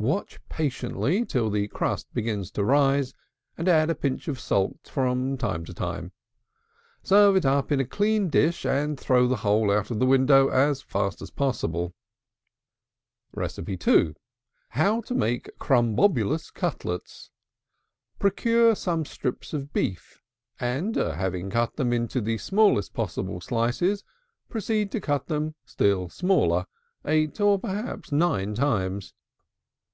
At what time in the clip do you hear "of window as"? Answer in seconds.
9.90-10.80